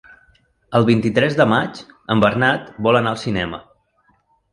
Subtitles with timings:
[0.77, 1.81] El vint-i-tres de maig
[2.15, 3.61] en Bernat vol anar al cinema.